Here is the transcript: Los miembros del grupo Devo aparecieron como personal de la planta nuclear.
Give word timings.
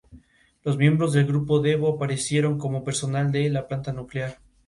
Los 0.63 0.77
miembros 0.77 1.13
del 1.13 1.27
grupo 1.27 1.59
Devo 1.59 1.89
aparecieron 1.93 2.57
como 2.57 2.83
personal 2.83 3.31
de 3.31 3.47
la 3.51 3.67
planta 3.67 3.93
nuclear. 3.93 4.39